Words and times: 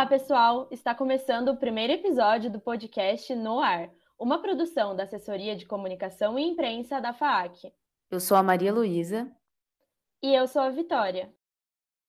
Olá, 0.00 0.08
pessoal! 0.08 0.66
Está 0.70 0.94
começando 0.94 1.48
o 1.48 1.58
primeiro 1.58 1.92
episódio 1.92 2.50
do 2.50 2.58
podcast 2.58 3.34
No 3.34 3.60
Ar, 3.60 3.90
uma 4.18 4.40
produção 4.40 4.96
da 4.96 5.02
Assessoria 5.02 5.54
de 5.54 5.66
Comunicação 5.66 6.38
e 6.38 6.42
Imprensa 6.42 6.98
da 7.02 7.12
FAAC. 7.12 7.70
Eu 8.10 8.18
sou 8.18 8.34
a 8.34 8.42
Maria 8.42 8.72
Luísa. 8.72 9.30
E 10.22 10.34
eu 10.34 10.48
sou 10.48 10.62
a 10.62 10.70
Vitória. 10.70 11.30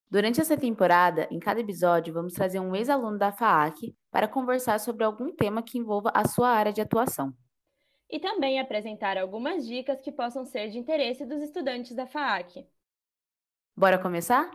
Durante 0.09 0.39
essa 0.39 0.55
temporada, 0.55 1.27
em 1.29 1.37
cada 1.37 1.59
episódio, 1.59 2.13
vamos 2.13 2.31
trazer 2.31 2.61
um 2.61 2.73
ex-aluno 2.73 3.17
da 3.17 3.33
FAAC 3.33 3.93
para 4.09 4.25
conversar 4.25 4.79
sobre 4.79 5.03
algum 5.03 5.35
tema 5.35 5.61
que 5.61 5.77
envolva 5.77 6.13
a 6.13 6.25
sua 6.25 6.47
área 6.47 6.71
de 6.71 6.79
atuação. 6.79 7.33
E 8.09 8.21
também 8.21 8.57
apresentar 8.57 9.17
algumas 9.17 9.67
dicas 9.67 9.99
que 9.99 10.13
possam 10.13 10.45
ser 10.45 10.69
de 10.69 10.77
interesse 10.77 11.25
dos 11.25 11.43
estudantes 11.43 11.93
da 11.93 12.07
FAAC. 12.07 12.65
Bora 13.75 13.99
começar? 13.99 14.49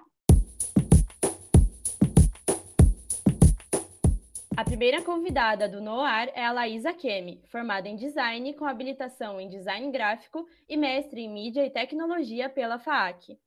A 4.56 4.64
primeira 4.64 5.02
convidada 5.02 5.68
do 5.68 5.82
NOAR 5.82 6.30
é 6.34 6.42
a 6.42 6.50
Laísa 6.50 6.90
Kemi, 6.90 7.42
formada 7.46 7.90
em 7.90 7.94
design 7.94 8.54
com 8.54 8.64
habilitação 8.64 9.38
em 9.38 9.50
design 9.50 9.92
gráfico 9.92 10.48
e 10.66 10.78
mestre 10.78 11.20
em 11.20 11.28
mídia 11.30 11.66
e 11.66 11.68
tecnologia 11.68 12.48
pela 12.48 12.78
FAAC. 12.78 13.38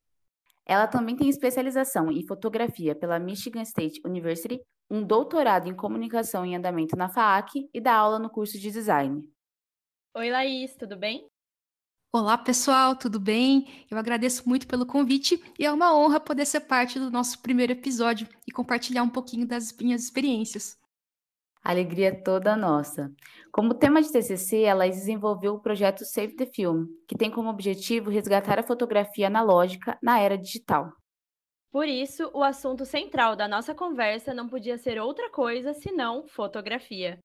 Ela 0.68 0.86
também 0.86 1.16
tem 1.16 1.28
especialização 1.28 2.12
em 2.12 2.24
fotografia 2.28 2.94
pela 2.94 3.18
Michigan 3.18 3.64
State 3.64 4.00
University, 4.06 4.62
um 4.88 5.04
doutorado 5.04 5.68
em 5.68 5.76
comunicação 5.76 6.46
em 6.46 6.56
andamento 6.56 6.96
na 6.96 7.10
FAAC 7.10 7.68
e 7.74 7.82
dá 7.82 7.96
aula 7.96 8.20
no 8.20 8.30
curso 8.30 8.60
de 8.60 8.70
design. 8.70 9.28
Oi, 10.16 10.30
Laís, 10.30 10.76
tudo 10.76 10.96
bem? 10.96 11.28
Olá, 12.14 12.38
pessoal, 12.38 12.96
tudo 12.96 13.20
bem? 13.20 13.86
Eu 13.90 13.98
agradeço 13.98 14.48
muito 14.48 14.68
pelo 14.68 14.86
convite 14.86 15.42
e 15.58 15.66
é 15.66 15.72
uma 15.72 15.92
honra 15.98 16.20
poder 16.20 16.46
ser 16.46 16.62
parte 16.62 17.00
do 17.00 17.10
nosso 17.10 17.42
primeiro 17.42 17.72
episódio 17.72 18.28
e 18.48 18.52
compartilhar 18.52 19.02
um 19.02 19.10
pouquinho 19.10 19.48
das 19.48 19.76
minhas 19.76 20.04
experiências. 20.04 20.78
Alegria 21.70 22.24
toda 22.24 22.56
nossa. 22.56 23.14
Como 23.52 23.76
tema 23.76 24.02
de 24.02 24.12
TCC, 24.12 24.64
ela 24.64 24.88
desenvolveu 24.88 25.54
o 25.54 25.62
projeto 25.62 26.04
Save 26.04 26.36
the 26.36 26.48
Film, 26.48 26.88
que 27.08 27.16
tem 27.16 27.30
como 27.30 27.48
objetivo 27.48 28.10
resgatar 28.10 28.58
a 28.58 28.64
fotografia 28.64 29.28
analógica 29.28 29.96
na 30.02 30.20
era 30.20 30.36
digital. 30.36 30.92
Por 31.72 31.88
isso, 31.88 32.32
o 32.34 32.42
assunto 32.42 32.86
central 32.86 33.36
da 33.36 33.48
nossa 33.48 33.76
conversa 33.76 34.34
não 34.34 34.50
podia 34.50 34.80
ser 34.80 35.00
outra 35.00 35.30
coisa 35.30 35.72
senão 35.76 36.26
fotografia. 36.28 37.20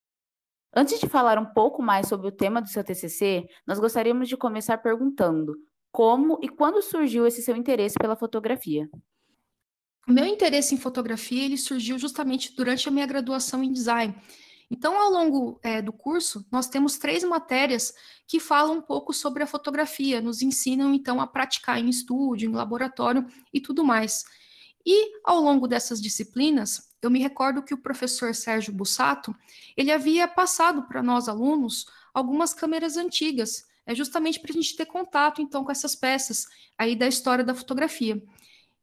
Antes 0.76 1.00
de 1.00 1.08
falar 1.08 1.38
um 1.38 1.50
pouco 1.54 1.82
mais 1.82 2.06
sobre 2.06 2.28
o 2.28 2.32
tema 2.32 2.60
do 2.60 2.68
seu 2.68 2.84
TCC, 2.84 3.46
nós 3.66 3.78
gostaríamos 3.78 4.28
de 4.28 4.36
começar 4.36 4.76
perguntando 4.76 5.54
como 5.90 6.38
e 6.42 6.50
quando 6.50 6.82
surgiu 6.82 7.26
esse 7.26 7.40
seu 7.40 7.56
interesse 7.56 7.94
pela 7.98 8.14
fotografia. 8.14 8.90
O 10.06 10.12
meu 10.12 10.26
interesse 10.26 10.74
em 10.74 10.78
fotografia 10.78 11.44
ele 11.44 11.56
surgiu 11.56 11.98
justamente 11.98 12.54
durante 12.54 12.88
a 12.88 12.92
minha 12.92 13.06
graduação 13.06 13.62
em 13.62 13.72
design. 13.72 14.14
Então, 14.70 14.98
ao 14.98 15.10
longo 15.10 15.58
é, 15.62 15.80
do 15.80 15.92
curso, 15.92 16.44
nós 16.50 16.66
temos 16.66 16.98
três 16.98 17.22
matérias 17.22 17.94
que 18.26 18.40
falam 18.40 18.78
um 18.78 18.82
pouco 18.82 19.12
sobre 19.12 19.42
a 19.42 19.46
fotografia, 19.46 20.20
nos 20.20 20.42
ensinam 20.42 20.92
então 20.94 21.20
a 21.20 21.26
praticar 21.26 21.78
em 21.78 21.88
estúdio, 21.88 22.50
em 22.50 22.54
laboratório 22.54 23.26
e 23.52 23.60
tudo 23.60 23.84
mais. 23.84 24.24
E 24.86 25.20
ao 25.24 25.40
longo 25.40 25.66
dessas 25.66 26.00
disciplinas, 26.00 26.90
eu 27.00 27.10
me 27.10 27.18
recordo 27.18 27.62
que 27.62 27.72
o 27.72 27.78
professor 27.78 28.34
Sérgio 28.34 28.72
Bussato, 28.72 29.34
ele 29.76 29.92
havia 29.92 30.26
passado 30.28 30.82
para 30.82 31.02
nós 31.02 31.28
alunos 31.28 31.86
algumas 32.12 32.52
câmeras 32.52 32.96
antigas, 32.96 33.66
é 33.86 33.94
justamente 33.94 34.40
para 34.40 34.50
a 34.50 34.54
gente 34.54 34.76
ter 34.76 34.86
contato 34.86 35.42
então 35.42 35.64
com 35.64 35.70
essas 35.70 35.94
peças 35.94 36.46
aí 36.76 36.96
da 36.96 37.06
história 37.06 37.44
da 37.44 37.54
fotografia. 37.54 38.22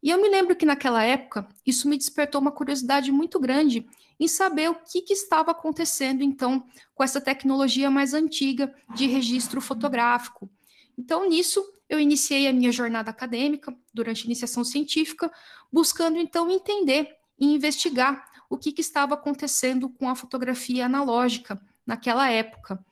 E 0.01 0.09
eu 0.09 0.21
me 0.21 0.29
lembro 0.29 0.55
que 0.55 0.65
naquela 0.65 1.03
época 1.03 1.47
isso 1.65 1.87
me 1.87 1.97
despertou 1.97 2.41
uma 2.41 2.51
curiosidade 2.51 3.11
muito 3.11 3.39
grande 3.39 3.87
em 4.19 4.27
saber 4.27 4.69
o 4.69 4.75
que, 4.75 5.01
que, 5.01 5.13
estava 5.13 5.51
acontecendo 5.51 6.23
então 6.23 6.63
com 6.93 7.03
essa 7.03 7.19
tecnologia 7.19 7.89
mais 7.89 8.13
antiga 8.13 8.73
de 8.95 9.07
registro 9.07 9.59
fotográfico. 9.59 10.49
Então, 10.97 11.27
nisso, 11.27 11.63
eu 11.89 11.99
iniciei 11.99 12.47
a 12.47 12.53
minha 12.53 12.71
jornada 12.71 13.09
acadêmica 13.09 13.75
durante 13.93 14.23
a 14.23 14.25
iniciação 14.25 14.63
científica, 14.63 15.31
buscando 15.71 16.17
então 16.17 16.49
entender 16.51 17.15
e 17.39 17.53
investigar 17.53 18.29
o 18.49 18.57
que, 18.57 18.71
que 18.71 18.81
estava 18.81 19.15
acontecendo 19.15 19.89
com 19.89 20.07
a 20.07 20.15
fotografia 20.15 20.85
analógica 20.85 21.59
naquela 21.85 22.29
época. 22.29 22.83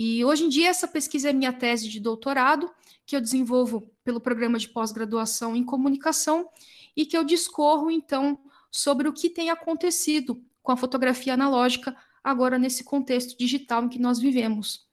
E 0.00 0.24
hoje 0.24 0.44
em 0.44 0.48
dia, 0.48 0.68
essa 0.68 0.86
pesquisa 0.86 1.30
é 1.30 1.32
minha 1.32 1.52
tese 1.52 1.88
de 1.88 1.98
doutorado, 1.98 2.72
que 3.04 3.16
eu 3.16 3.20
desenvolvo 3.20 3.90
pelo 4.04 4.20
programa 4.20 4.56
de 4.56 4.68
pós-graduação 4.68 5.56
em 5.56 5.64
comunicação 5.64 6.48
e 6.96 7.04
que 7.04 7.18
eu 7.18 7.24
discorro, 7.24 7.90
então, 7.90 8.38
sobre 8.70 9.08
o 9.08 9.12
que 9.12 9.28
tem 9.28 9.50
acontecido 9.50 10.40
com 10.62 10.70
a 10.70 10.76
fotografia 10.76 11.34
analógica 11.34 11.96
agora 12.22 12.60
nesse 12.60 12.84
contexto 12.84 13.36
digital 13.36 13.82
em 13.82 13.88
que 13.88 13.98
nós 13.98 14.20
vivemos. 14.20 14.88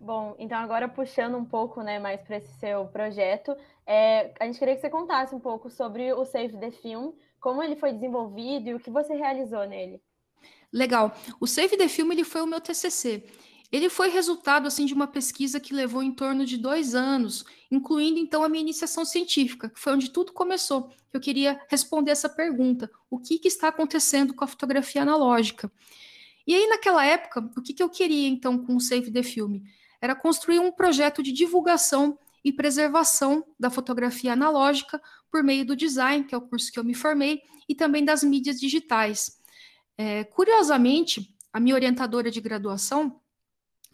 Bom, 0.00 0.34
então 0.38 0.56
agora 0.56 0.88
puxando 0.88 1.36
um 1.36 1.44
pouco 1.44 1.82
né, 1.82 1.98
mais 1.98 2.22
para 2.22 2.38
esse 2.38 2.58
seu 2.58 2.86
projeto, 2.86 3.54
é, 3.84 4.32
a 4.40 4.46
gente 4.46 4.58
queria 4.58 4.76
que 4.76 4.80
você 4.80 4.88
contasse 4.88 5.34
um 5.34 5.40
pouco 5.40 5.68
sobre 5.68 6.10
o 6.14 6.24
Save 6.24 6.56
the 6.56 6.70
Film, 6.70 7.10
como 7.38 7.62
ele 7.62 7.76
foi 7.76 7.92
desenvolvido 7.92 8.70
e 8.70 8.74
o 8.74 8.80
que 8.80 8.90
você 8.90 9.14
realizou 9.14 9.68
nele. 9.68 10.00
Legal. 10.72 11.14
O 11.38 11.46
Save 11.46 11.76
the 11.76 11.88
Film 11.88 12.12
ele 12.12 12.24
foi 12.24 12.40
o 12.40 12.46
meu 12.46 12.60
TCC. 12.60 13.24
Ele 13.70 13.88
foi 13.88 14.08
resultado 14.08 14.66
assim 14.66 14.84
de 14.84 14.92
uma 14.92 15.06
pesquisa 15.06 15.58
que 15.58 15.74
levou 15.74 16.02
em 16.02 16.12
torno 16.12 16.44
de 16.44 16.58
dois 16.58 16.94
anos, 16.94 17.44
incluindo 17.70 18.18
então 18.18 18.44
a 18.44 18.48
minha 18.48 18.60
iniciação 18.60 19.04
científica, 19.04 19.70
que 19.70 19.80
foi 19.80 19.94
onde 19.94 20.10
tudo 20.10 20.32
começou. 20.32 20.90
Eu 21.12 21.20
queria 21.20 21.60
responder 21.68 22.10
essa 22.10 22.28
pergunta: 22.28 22.90
o 23.10 23.18
que, 23.18 23.38
que 23.38 23.48
está 23.48 23.68
acontecendo 23.68 24.34
com 24.34 24.44
a 24.44 24.46
fotografia 24.46 25.02
analógica? 25.02 25.72
E 26.46 26.54
aí, 26.54 26.66
naquela 26.66 27.04
época, 27.04 27.50
o 27.56 27.62
que, 27.62 27.72
que 27.72 27.82
eu 27.82 27.88
queria 27.88 28.28
então 28.28 28.58
com 28.58 28.76
o 28.76 28.80
Save 28.80 29.10
the 29.10 29.22
Film? 29.22 29.60
Era 30.00 30.14
construir 30.14 30.58
um 30.58 30.72
projeto 30.72 31.22
de 31.22 31.32
divulgação 31.32 32.18
e 32.44 32.52
preservação 32.52 33.44
da 33.58 33.70
fotografia 33.70 34.32
analógica 34.32 35.00
por 35.30 35.42
meio 35.42 35.64
do 35.64 35.76
design, 35.76 36.24
que 36.24 36.34
é 36.34 36.38
o 36.38 36.42
curso 36.42 36.70
que 36.72 36.78
eu 36.78 36.84
me 36.84 36.94
formei, 36.94 37.40
e 37.68 37.74
também 37.74 38.04
das 38.04 38.22
mídias 38.22 38.60
digitais. 38.60 39.40
É, 40.04 40.24
curiosamente, 40.24 41.32
a 41.52 41.60
minha 41.60 41.76
orientadora 41.76 42.28
de 42.28 42.40
graduação, 42.40 43.20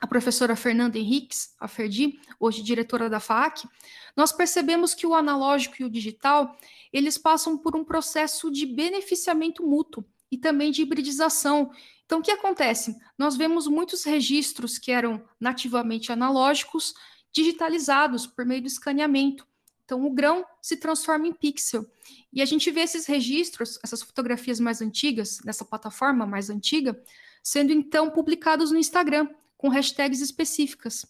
a 0.01 0.07
professora 0.07 0.57
Fernanda 0.57 0.99
Henriques, 0.99 1.55
a 1.61 1.69
Ferdi, 1.69 2.19
hoje 2.41 2.63
diretora 2.63 3.11
da 3.11 3.21
FAC, 3.21 3.69
nós 4.17 4.33
percebemos 4.33 4.95
que 4.95 5.07
o 5.07 5.15
analógico 5.15 5.77
e 5.79 5.85
o 5.85 5.91
digital, 5.91 6.57
eles 6.91 7.19
passam 7.19 7.59
por 7.59 7.77
um 7.77 7.85
processo 7.85 8.51
de 8.51 8.65
beneficiamento 8.65 9.63
mútuo 9.63 10.03
e 10.33 10.39
também 10.39 10.71
de 10.71 10.81
hibridização. 10.81 11.71
Então, 12.07 12.21
o 12.21 12.23
que 12.23 12.31
acontece? 12.31 12.97
Nós 13.19 13.37
vemos 13.37 13.67
muitos 13.67 14.05
registros 14.05 14.79
que 14.79 14.91
eram 14.91 15.23
nativamente 15.39 16.11
analógicos 16.11 16.95
digitalizados 17.31 18.27
por 18.27 18.47
meio 18.47 18.63
do 18.63 18.67
escaneamento. 18.67 19.47
Então, 19.89 20.05
o 20.05 20.11
grão 20.11 20.45
se 20.61 20.77
transforma 20.77 21.27
em 21.27 21.33
pixel. 21.33 21.87
E 22.31 22.43
a 22.43 22.45
gente 22.45 22.71
vê 22.71 22.81
esses 22.81 23.07
registros, 23.07 23.79
essas 23.83 24.03
fotografias 24.03 24.61
mais 24.61 24.83
antigas, 24.83 25.39
nessa 25.47 25.65
plataforma 25.65 26.27
mais 26.27 26.51
antiga, 26.51 27.03
sendo 27.43 27.73
então 27.73 28.11
publicados 28.11 28.71
no 28.71 28.77
Instagram 28.77 29.31
com 29.57 29.71
hashtags 29.71 30.21
específicas. 30.21 31.07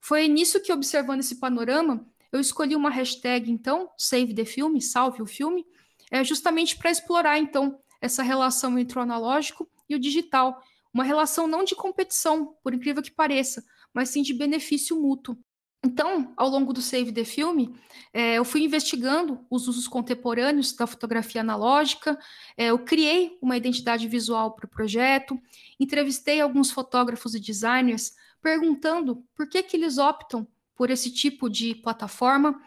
Foi 0.00 0.26
nisso 0.26 0.58
que, 0.58 0.72
observando 0.72 1.20
esse 1.20 1.34
panorama, 1.34 2.02
eu 2.32 2.40
escolhi 2.40 2.74
uma 2.74 2.88
hashtag, 2.88 3.50
então, 3.50 3.90
Save 3.98 4.34
the 4.34 4.46
Film, 4.46 4.80
salve 4.80 5.20
o 5.20 5.26
filme, 5.26 5.66
é 6.10 6.24
justamente 6.24 6.78
para 6.78 6.90
explorar, 6.90 7.38
então, 7.38 7.78
essa 8.00 8.22
relação 8.22 8.78
entre 8.78 8.98
o 8.98 9.02
analógico 9.02 9.68
e 9.86 9.94
o 9.94 10.00
digital. 10.00 10.62
Uma 10.94 11.04
relação 11.04 11.46
não 11.46 11.62
de 11.62 11.74
competição, 11.74 12.56
por 12.62 12.72
incrível 12.72 13.02
que 13.02 13.10
pareça, 13.10 13.62
mas 13.92 14.08
sim 14.08 14.22
de 14.22 14.32
benefício 14.32 14.98
mútuo. 14.98 15.36
Então, 15.84 16.32
ao 16.34 16.48
longo 16.48 16.72
do 16.72 16.80
Save 16.80 17.12
the 17.12 17.24
Film, 17.24 17.74
é, 18.10 18.36
eu 18.38 18.44
fui 18.44 18.64
investigando 18.64 19.44
os 19.50 19.68
usos 19.68 19.86
contemporâneos 19.86 20.72
da 20.72 20.86
fotografia 20.86 21.42
analógica, 21.42 22.18
é, 22.56 22.68
eu 22.68 22.78
criei 22.78 23.36
uma 23.42 23.54
identidade 23.54 24.08
visual 24.08 24.52
para 24.52 24.64
o 24.64 24.68
projeto, 24.68 25.38
entrevistei 25.78 26.40
alguns 26.40 26.70
fotógrafos 26.70 27.34
e 27.34 27.40
designers 27.40 28.14
perguntando 28.42 29.22
por 29.36 29.46
que, 29.46 29.62
que 29.62 29.76
eles 29.76 29.98
optam 29.98 30.48
por 30.74 30.88
esse 30.88 31.10
tipo 31.10 31.50
de 31.50 31.74
plataforma. 31.74 32.58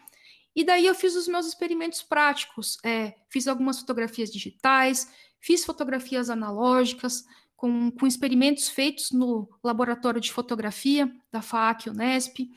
E 0.54 0.62
daí 0.62 0.86
eu 0.86 0.94
fiz 0.94 1.16
os 1.16 1.26
meus 1.26 1.46
experimentos 1.46 2.02
práticos, 2.02 2.78
é, 2.84 3.14
fiz 3.28 3.48
algumas 3.48 3.80
fotografias 3.80 4.30
digitais, 4.30 5.12
fiz 5.40 5.64
fotografias 5.64 6.30
analógicas, 6.30 7.24
com, 7.56 7.90
com 7.90 8.06
experimentos 8.06 8.68
feitos 8.68 9.10
no 9.10 9.48
laboratório 9.62 10.20
de 10.20 10.32
fotografia 10.32 11.12
da 11.32 11.42
FAAC 11.42 11.90
Unesp. 11.90 12.48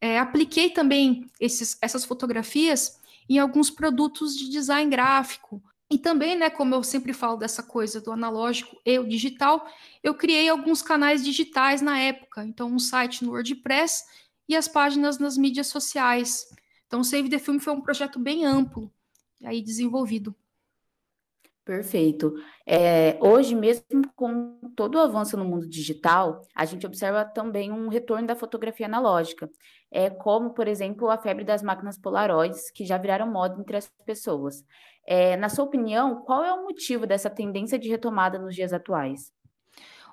É, 0.00 0.18
apliquei 0.18 0.70
também 0.70 1.26
esses, 1.40 1.78
essas 1.80 2.04
fotografias 2.04 2.98
em 3.28 3.38
alguns 3.38 3.70
produtos 3.70 4.36
de 4.36 4.48
design 4.48 4.90
gráfico. 4.90 5.62
E 5.90 5.98
também, 5.98 6.36
né, 6.36 6.50
como 6.50 6.74
eu 6.74 6.82
sempre 6.82 7.12
falo 7.12 7.36
dessa 7.36 7.62
coisa 7.62 8.00
do 8.00 8.10
analógico 8.10 8.76
e 8.84 8.98
o 8.98 9.06
digital, 9.06 9.66
eu 10.02 10.14
criei 10.14 10.48
alguns 10.48 10.82
canais 10.82 11.24
digitais 11.24 11.80
na 11.80 11.98
época. 11.98 12.44
Então, 12.44 12.68
um 12.68 12.78
site 12.78 13.24
no 13.24 13.32
WordPress 13.32 14.04
e 14.48 14.56
as 14.56 14.66
páginas 14.66 15.18
nas 15.18 15.36
mídias 15.36 15.68
sociais. 15.68 16.46
Então, 16.86 17.00
o 17.00 17.04
Save 17.04 17.28
the 17.28 17.38
Film 17.38 17.58
foi 17.58 17.72
um 17.72 17.80
projeto 17.80 18.18
bem 18.18 18.44
amplo 18.44 18.90
aí 19.44 19.60
desenvolvido. 19.62 20.34
Perfeito. 21.64 22.34
É, 22.66 23.16
hoje, 23.22 23.54
mesmo 23.54 23.84
com 24.14 24.60
todo 24.76 24.96
o 24.96 25.00
avanço 25.00 25.34
no 25.34 25.46
mundo 25.46 25.66
digital, 25.66 26.42
a 26.54 26.66
gente 26.66 26.86
observa 26.86 27.24
também 27.24 27.72
um 27.72 27.88
retorno 27.88 28.26
da 28.26 28.36
fotografia 28.36 28.84
analógica, 28.84 29.50
é, 29.90 30.10
como, 30.10 30.50
por 30.52 30.68
exemplo, 30.68 31.08
a 31.08 31.16
febre 31.16 31.42
das 31.42 31.62
máquinas 31.62 31.98
polaroides, 31.98 32.70
que 32.70 32.84
já 32.84 32.98
viraram 32.98 33.32
moda 33.32 33.58
entre 33.58 33.78
as 33.78 33.90
pessoas. 34.04 34.62
É, 35.06 35.38
na 35.38 35.48
sua 35.48 35.64
opinião, 35.64 36.22
qual 36.22 36.44
é 36.44 36.52
o 36.52 36.64
motivo 36.64 37.06
dessa 37.06 37.30
tendência 37.30 37.78
de 37.78 37.88
retomada 37.88 38.38
nos 38.38 38.54
dias 38.54 38.74
atuais? 38.74 39.32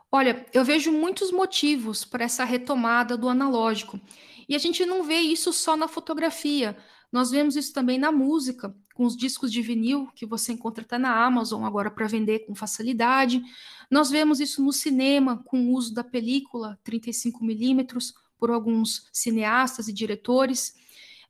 Olha, 0.09 0.45
eu 0.53 0.63
vejo 0.63 0.91
muitos 0.91 1.31
motivos 1.31 2.05
para 2.05 2.23
essa 2.23 2.45
retomada 2.45 3.17
do 3.17 3.27
analógico. 3.27 3.99
E 4.47 4.55
a 4.55 4.57
gente 4.57 4.85
não 4.85 5.03
vê 5.03 5.19
isso 5.19 5.51
só 5.53 5.75
na 5.75 5.87
fotografia. 5.87 6.77
Nós 7.11 7.31
vemos 7.31 7.55
isso 7.55 7.73
também 7.73 7.97
na 7.97 8.11
música, 8.11 8.73
com 8.93 9.05
os 9.05 9.17
discos 9.17 9.51
de 9.51 9.61
vinil 9.61 10.07
que 10.15 10.25
você 10.25 10.53
encontra 10.53 10.83
até 10.83 10.97
na 10.97 11.25
Amazon 11.25 11.65
agora 11.65 11.91
para 11.91 12.07
vender 12.07 12.39
com 12.45 12.55
facilidade. 12.55 13.41
Nós 13.89 14.09
vemos 14.09 14.39
isso 14.39 14.63
no 14.63 14.71
cinema, 14.71 15.43
com 15.45 15.65
o 15.65 15.73
uso 15.73 15.93
da 15.93 16.03
película 16.03 16.79
35mm 16.85 18.13
por 18.37 18.49
alguns 18.49 19.07
cineastas 19.11 19.87
e 19.87 19.93
diretores. 19.93 20.73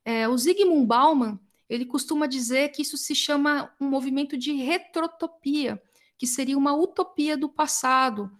É, 0.04 0.28
o 0.28 0.36
Zygmunt 0.36 0.86
Bauman 0.86 1.38
ele 1.68 1.86
costuma 1.86 2.26
dizer 2.26 2.68
que 2.68 2.82
isso 2.82 2.98
se 2.98 3.14
chama 3.14 3.72
um 3.80 3.88
movimento 3.88 4.36
de 4.36 4.52
retrotopia, 4.52 5.82
que 6.18 6.26
seria 6.26 6.58
uma 6.58 6.74
utopia 6.74 7.34
do 7.34 7.48
passado. 7.48 8.30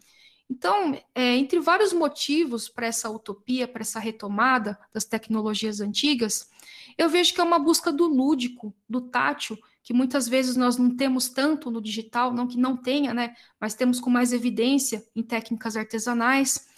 Então, 0.52 0.94
é, 1.14 1.34
entre 1.36 1.58
vários 1.60 1.94
motivos 1.94 2.68
para 2.68 2.86
essa 2.86 3.08
utopia, 3.08 3.66
para 3.66 3.80
essa 3.80 3.98
retomada 3.98 4.78
das 4.92 5.06
tecnologias 5.06 5.80
antigas, 5.80 6.50
eu 6.98 7.08
vejo 7.08 7.32
que 7.32 7.40
é 7.40 7.44
uma 7.44 7.58
busca 7.58 7.90
do 7.90 8.06
lúdico, 8.06 8.74
do 8.86 9.00
tátil, 9.00 9.56
que 9.82 9.94
muitas 9.94 10.28
vezes 10.28 10.54
nós 10.54 10.76
não 10.76 10.94
temos 10.94 11.30
tanto 11.30 11.70
no 11.70 11.80
digital, 11.80 12.34
não 12.34 12.46
que 12.46 12.58
não 12.58 12.76
tenha, 12.76 13.14
né, 13.14 13.34
mas 13.58 13.72
temos 13.72 13.98
com 13.98 14.10
mais 14.10 14.30
evidência 14.30 15.02
em 15.16 15.22
técnicas 15.22 15.74
artesanais. 15.74 16.68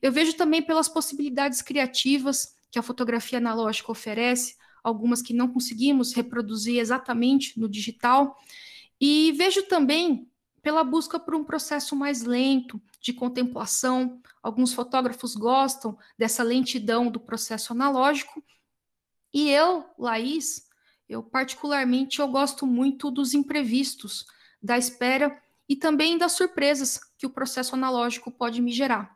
Eu 0.00 0.12
vejo 0.12 0.34
também 0.34 0.62
pelas 0.62 0.88
possibilidades 0.88 1.60
criativas 1.60 2.54
que 2.70 2.78
a 2.78 2.82
fotografia 2.82 3.38
analógica 3.38 3.90
oferece, 3.90 4.54
algumas 4.80 5.20
que 5.20 5.34
não 5.34 5.48
conseguimos 5.48 6.12
reproduzir 6.14 6.78
exatamente 6.78 7.58
no 7.58 7.68
digital. 7.68 8.40
E 9.00 9.32
vejo 9.32 9.64
também 9.64 10.28
pela 10.64 10.82
busca 10.82 11.20
por 11.20 11.34
um 11.34 11.44
processo 11.44 11.94
mais 11.94 12.22
lento 12.22 12.80
de 12.98 13.12
contemplação. 13.12 14.20
Alguns 14.42 14.72
fotógrafos 14.72 15.36
gostam 15.36 15.96
dessa 16.18 16.42
lentidão 16.42 17.10
do 17.10 17.20
processo 17.20 17.72
analógico, 17.72 18.42
e 19.32 19.50
eu, 19.50 19.84
Laís, 19.98 20.68
eu 21.08 21.22
particularmente 21.22 22.20
eu 22.20 22.28
gosto 22.28 22.66
muito 22.66 23.10
dos 23.10 23.34
imprevistos, 23.34 24.24
da 24.62 24.78
espera 24.78 25.36
e 25.68 25.76
também 25.76 26.16
das 26.16 26.32
surpresas 26.32 26.98
que 27.18 27.26
o 27.26 27.30
processo 27.30 27.74
analógico 27.74 28.30
pode 28.30 28.62
me 28.62 28.72
gerar. 28.72 29.14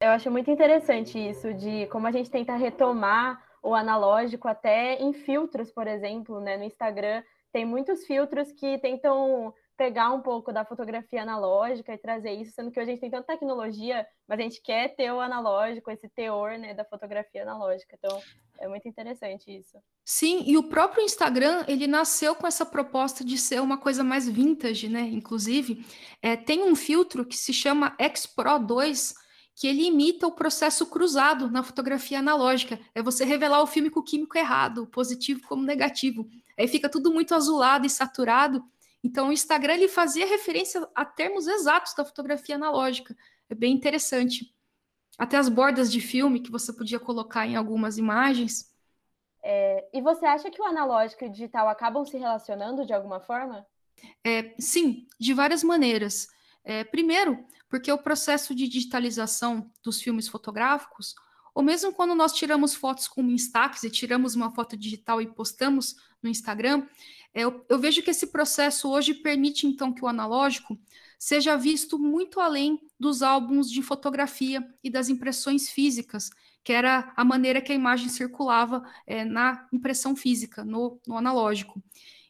Eu 0.00 0.10
acho 0.10 0.30
muito 0.30 0.50
interessante 0.50 1.18
isso 1.18 1.54
de 1.54 1.86
como 1.86 2.06
a 2.06 2.12
gente 2.12 2.30
tenta 2.30 2.54
retomar 2.54 3.42
o 3.62 3.74
analógico 3.74 4.46
até 4.46 5.00
em 5.00 5.12
filtros, 5.12 5.72
por 5.72 5.88
exemplo, 5.88 6.38
né? 6.40 6.56
No 6.56 6.64
Instagram 6.64 7.22
tem 7.50 7.64
muitos 7.64 8.04
filtros 8.04 8.52
que 8.52 8.78
tentam 8.78 9.52
pegar 9.76 10.12
um 10.12 10.22
pouco 10.22 10.52
da 10.52 10.64
fotografia 10.64 11.22
analógica 11.22 11.92
e 11.92 11.98
trazer 11.98 12.32
isso, 12.32 12.52
sendo 12.52 12.70
que 12.70 12.80
hoje 12.80 12.90
a 12.90 12.92
gente 12.92 13.00
tem 13.00 13.10
tanta 13.10 13.26
tecnologia, 13.26 14.06
mas 14.26 14.38
a 14.38 14.42
gente 14.42 14.62
quer 14.62 14.94
ter 14.96 15.12
o 15.12 15.20
analógico, 15.20 15.90
esse 15.90 16.08
teor 16.08 16.58
né, 16.58 16.74
da 16.74 16.84
fotografia 16.84 17.42
analógica. 17.42 17.96
Então, 17.98 18.20
é 18.58 18.66
muito 18.66 18.88
interessante 18.88 19.54
isso. 19.54 19.78
Sim, 20.04 20.44
e 20.46 20.56
o 20.56 20.62
próprio 20.62 21.04
Instagram, 21.04 21.64
ele 21.68 21.86
nasceu 21.86 22.34
com 22.34 22.46
essa 22.46 22.64
proposta 22.64 23.24
de 23.24 23.36
ser 23.36 23.60
uma 23.60 23.76
coisa 23.76 24.02
mais 24.02 24.28
vintage, 24.28 24.88
né? 24.88 25.02
Inclusive, 25.02 25.84
é, 26.22 26.36
tem 26.36 26.62
um 26.62 26.74
filtro 26.74 27.24
que 27.24 27.36
se 27.36 27.52
chama 27.52 27.94
X-Pro 27.98 28.58
2, 28.58 29.14
que 29.54 29.66
ele 29.66 29.86
imita 29.86 30.26
o 30.26 30.32
processo 30.32 30.86
cruzado 30.86 31.50
na 31.50 31.62
fotografia 31.62 32.18
analógica. 32.18 32.78
É 32.94 33.02
você 33.02 33.24
revelar 33.24 33.62
o 33.62 33.66
filme 33.66 33.90
com 33.90 34.00
o 34.00 34.04
químico 34.04 34.36
errado, 34.36 34.86
positivo 34.86 35.40
como 35.48 35.62
negativo. 35.62 36.28
Aí 36.58 36.68
fica 36.68 36.88
tudo 36.88 37.12
muito 37.12 37.34
azulado 37.34 37.86
e 37.86 37.90
saturado, 37.90 38.62
então, 39.06 39.28
o 39.28 39.32
Instagram 39.32 39.74
ele 39.74 39.86
fazia 39.86 40.26
referência 40.26 40.84
a 40.92 41.04
termos 41.04 41.46
exatos 41.46 41.94
da 41.94 42.04
fotografia 42.04 42.56
analógica. 42.56 43.16
É 43.48 43.54
bem 43.54 43.72
interessante. 43.72 44.52
Até 45.16 45.36
as 45.36 45.48
bordas 45.48 45.92
de 45.92 46.00
filme 46.00 46.40
que 46.40 46.50
você 46.50 46.72
podia 46.72 46.98
colocar 46.98 47.46
em 47.46 47.54
algumas 47.54 47.98
imagens. 47.98 48.74
É, 49.44 49.88
e 49.94 50.02
você 50.02 50.26
acha 50.26 50.50
que 50.50 50.60
o 50.60 50.64
analógico 50.64 51.22
e 51.22 51.28
o 51.28 51.30
digital 51.30 51.68
acabam 51.68 52.04
se 52.04 52.18
relacionando 52.18 52.84
de 52.84 52.92
alguma 52.92 53.20
forma? 53.20 53.64
É, 54.24 54.56
sim, 54.58 55.06
de 55.20 55.32
várias 55.32 55.62
maneiras. 55.62 56.26
É, 56.64 56.82
primeiro, 56.82 57.46
porque 57.68 57.92
o 57.92 58.02
processo 58.02 58.56
de 58.56 58.66
digitalização 58.66 59.70
dos 59.84 60.02
filmes 60.02 60.26
fotográficos, 60.26 61.14
ou 61.54 61.62
mesmo 61.62 61.92
quando 61.92 62.12
nós 62.12 62.32
tiramos 62.32 62.74
fotos 62.74 63.06
com 63.06 63.22
Instax 63.22 63.84
e 63.84 63.90
tiramos 63.90 64.34
uma 64.34 64.50
foto 64.50 64.76
digital 64.76 65.22
e 65.22 65.32
postamos 65.32 65.94
no 66.20 66.28
Instagram, 66.28 66.84
eu, 67.36 67.64
eu 67.68 67.78
vejo 67.78 68.02
que 68.02 68.10
esse 68.10 68.28
processo 68.28 68.90
hoje 68.90 69.12
permite, 69.12 69.66
então, 69.66 69.92
que 69.92 70.02
o 70.02 70.08
analógico 70.08 70.78
seja 71.18 71.56
visto 71.56 71.98
muito 71.98 72.40
além 72.40 72.80
dos 72.98 73.22
álbuns 73.22 73.70
de 73.70 73.82
fotografia 73.82 74.66
e 74.82 74.90
das 74.90 75.08
impressões 75.08 75.68
físicas, 75.68 76.30
que 76.64 76.72
era 76.72 77.12
a 77.14 77.24
maneira 77.24 77.60
que 77.60 77.72
a 77.72 77.74
imagem 77.74 78.08
circulava 78.08 78.82
é, 79.06 79.24
na 79.24 79.68
impressão 79.70 80.16
física, 80.16 80.64
no, 80.64 80.98
no, 81.06 81.16
analógico. 81.16 81.82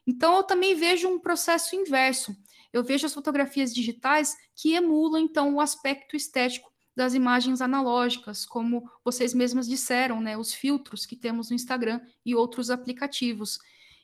Então, 0.05 0.37
eu 0.37 0.43
também 0.43 0.75
vejo 0.75 1.08
um 1.08 1.20
processo 1.20 1.76
inverso. 1.76 2.37
Eu 2.73 2.82
vejo 2.82 3.06
as 3.06 3.14
fotografias 3.14 3.73
digitais 3.73 4.37
que 4.55 4.75
emulam, 4.75 5.23
então, 5.23 5.55
o 5.55 5.61
aspecto 5.61 6.17
estético 6.17 6.70
das 6.97 7.14
imagens 7.14 7.61
analógicas, 7.61 8.44
como 8.44 8.91
vocês 9.05 9.35
mesmas 9.35 9.69
disseram, 9.69 10.20
né, 10.20 10.37
os 10.37 10.53
filtros 10.53 11.06
que 11.06 11.14
temos 11.14 11.50
no 11.50 11.55
Instagram 11.55 12.00
e 12.25 12.35
outros 12.35 12.70
aplicativos. 12.70 13.58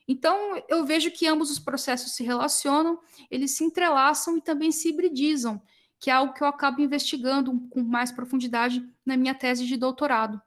Então, 0.07 0.63
eu 0.69 0.85
vejo 0.85 1.11
que 1.11 1.27
ambos 1.27 1.51
os 1.51 1.59
processos 1.59 2.13
se 2.13 2.25
relacionam, 2.25 2.99
eles 3.31 3.57
se 3.57 3.65
entrelaçam 3.65 4.37
e 4.37 4.41
também 4.41 4.73
se 4.73 4.89
hibridizam, 4.89 5.61
que 5.99 6.11
é 6.11 6.13
algo 6.13 6.35
que 6.35 6.43
eu 6.43 6.49
acabo 6.49 6.81
investigando 6.81 7.53
com 7.71 7.83
mais 7.83 8.11
profundidade 8.11 8.83
na 9.07 9.17
minha 9.17 9.35
tese 9.35 9.67
de 9.67 9.77
doutorado. 9.77 10.41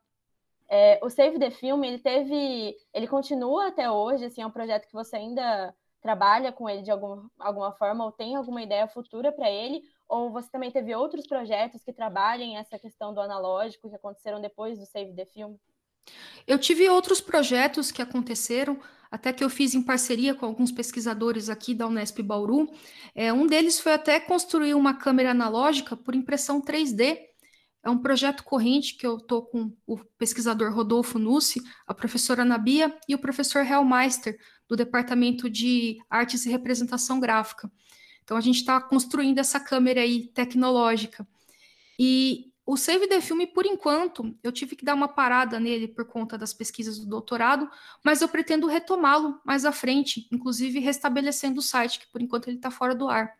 É, 0.68 1.00
o 1.02 1.10
Save 1.10 1.40
the 1.40 1.52
Film, 1.52 1.84
ele 1.84 2.00
teve, 2.00 2.76
ele 2.94 3.08
continua 3.08 3.68
até 3.68 3.90
hoje, 3.90 4.26
assim, 4.26 4.42
é 4.42 4.48
um 4.48 4.52
projeto 4.52 4.88
que 4.88 4.94
você 4.94 5.16
ainda 5.16 5.74
trabalha 6.02 6.52
com 6.52 6.70
ele 6.70 6.82
de 6.82 6.92
algum, 6.92 7.28
alguma 7.40 7.72
forma 7.72 8.06
ou 8.06 8.12
tem 8.12 8.36
alguma 8.36 8.62
ideia 8.62 8.88
futura 8.88 9.32
para 9.32 9.50
ele, 9.50 9.84
ou 10.08 10.30
você 10.30 10.50
também 10.52 10.70
teve 10.70 10.94
outros 10.94 11.26
projetos 11.26 11.84
que 11.84 11.94
trabalhem 11.94 12.58
essa 12.58 12.78
questão 12.78 13.14
do 13.14 13.20
analógico 13.22 13.90
que 13.90 13.96
aconteceram 13.96 14.40
depois 14.40 14.78
do 14.78 14.86
Save 14.86 15.16
the 15.16 15.26
Film? 15.26 15.56
Eu 16.48 16.60
tive 16.60 16.88
outros 16.90 17.20
projetos 17.20 17.92
que 17.92 18.02
aconteceram, 18.02 18.80
até 19.10 19.32
que 19.32 19.44
eu 19.44 19.50
fiz 19.50 19.74
em 19.74 19.82
parceria 19.82 20.36
com 20.36 20.46
alguns 20.46 20.72
pesquisadores 20.72 21.50
aqui 21.50 21.74
da 21.74 21.88
Unesp 21.88 22.20
Bauru. 22.22 22.70
É, 23.14 23.32
um 23.32 23.48
deles 23.48 23.80
foi 23.80 23.94
até 23.94 24.20
construir 24.20 24.74
uma 24.74 24.94
câmera 24.94 25.32
analógica 25.32 25.96
por 25.96 26.14
impressão 26.16 26.62
3D. 26.62 27.18
É 27.84 27.90
um 27.90 28.00
projeto 28.00 28.44
corrente 28.44 28.98
que 28.98 29.06
eu 29.06 29.18
estou 29.18 29.44
com 29.46 29.72
o 29.86 29.98
pesquisador 30.18 30.74
Rodolfo 30.74 31.20
Nussi, 31.20 31.62
a 31.88 31.94
professora 31.94 32.44
Nabia 32.44 32.96
e 33.08 33.16
o 33.16 33.20
professor 33.20 33.66
Hellmeister, 33.66 34.38
do 34.68 34.76
Departamento 34.76 35.50
de 35.50 35.98
Artes 36.10 36.46
e 36.46 36.50
Representação 36.50 37.20
Gráfica. 37.20 37.72
Então, 38.24 38.36
a 38.36 38.42
gente 38.42 38.58
está 38.58 38.82
construindo 38.82 39.38
essa 39.38 39.60
câmera 39.60 40.02
aí 40.02 40.28
tecnológica. 40.34 41.28
E 41.98 42.52
o 42.66 42.76
Save 42.76 43.08
the 43.08 43.22
Film, 43.22 43.46
por 43.54 43.66
enquanto, 43.66 44.36
eu 44.42 44.52
tive 44.52 44.76
que 44.76 44.84
dar 44.84 44.96
uma 44.96 45.08
parada 45.08 45.60
nele 45.60 45.88
por 45.88 46.06
conta 46.06 46.36
das 46.36 46.52
pesquisas 46.52 46.98
do 46.98 47.06
doutorado, 47.06 47.70
mas 48.04 48.22
eu 48.22 48.28
pretendo 48.28 48.66
retomá-lo 48.66 49.40
mais 49.46 49.66
à 49.66 49.72
frente, 49.72 50.28
inclusive 50.32 50.80
restabelecendo 50.80 51.60
o 51.60 51.64
site, 51.64 52.00
que 52.00 52.08
por 52.12 52.22
enquanto 52.22 52.48
ele 52.48 52.58
está 52.58 52.72
fora 52.72 52.96
do 52.96 53.08
ar. 53.08 53.36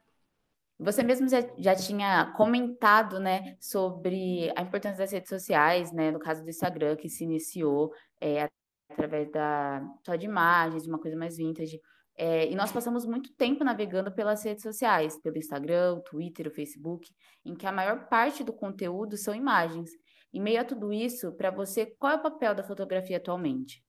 Você 0.78 1.02
mesmo 1.02 1.28
já, 1.28 1.40
já, 1.58 1.74
tinha 1.74 2.34
comentado, 2.38 3.20
né, 3.20 3.58
sobre 3.60 4.52
a 4.56 4.62
importância 4.62 5.00
das 5.00 5.12
redes 5.12 5.30
sociais, 5.30 5.92
né, 5.92 6.12
no 6.12 6.20
caso 6.20 6.44
do 6.44 6.50
Instagram, 6.50 6.96
que 6.96 7.10
se 7.10 7.24
iniciou 7.24 7.94
é, 8.22 8.48
através 8.92 9.32
da 9.32 9.82
só 10.06 10.16
de 10.16 10.26
imagens, 10.26 10.84
de 10.84 10.90
uma 10.90 11.00
coisa 11.00 11.18
mais 11.18 11.38
vintage. 11.38 11.82
É, 12.18 12.50
e 12.50 12.56
nós 12.56 12.72
passamos 12.72 13.06
muito 13.06 13.34
tempo 13.34 13.64
navegando 13.64 14.12
pelas 14.12 14.44
redes 14.44 14.64
sociais, 14.64 15.20
pelo 15.22 15.38
Instagram, 15.38 15.96
o 15.96 16.02
Twitter, 16.02 16.48
o 16.48 16.52
Facebook, 16.52 17.10
em 17.44 17.54
que 17.54 17.68
a 17.68 17.72
maior 17.72 18.08
parte 18.08 18.44
do 18.44 18.54
conteúdo 18.54 19.18
são 19.18 19.36
imagens. 19.36 19.92
Em 20.34 20.42
meio 20.42 20.62
a 20.62 20.66
tudo 20.66 20.94
isso, 20.94 21.34
para 21.34 21.52
você, 21.52 21.86
qual 21.86 22.14
é 22.14 22.16
o 22.16 22.22
papel 22.22 22.56
da 22.56 22.64
fotografia 22.64 23.18
atualmente? 23.18 23.84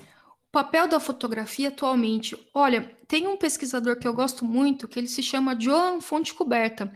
O 0.00 0.50
papel 0.52 0.88
da 0.88 0.98
fotografia 0.98 1.68
atualmente, 1.68 2.36
olha, 2.54 2.96
tem 3.06 3.26
um 3.26 3.36
pesquisador 3.36 3.98
que 3.98 4.08
eu 4.08 4.14
gosto 4.14 4.44
muito, 4.44 4.88
que 4.88 4.98
ele 4.98 5.08
se 5.08 5.22
chama 5.22 5.58
Joan 5.58 6.00
Fonte 6.00 6.32
Coberta, 6.32 6.92